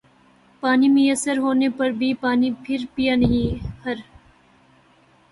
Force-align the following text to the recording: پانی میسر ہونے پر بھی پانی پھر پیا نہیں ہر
پانی 0.63 0.87
میسر 0.89 1.37
ہونے 1.37 1.67
پر 1.77 1.89
بھی 1.99 2.13
پانی 2.21 2.49
پھر 2.63 2.85
پیا 2.95 3.15
نہیں 3.15 3.65
ہر 3.85 3.95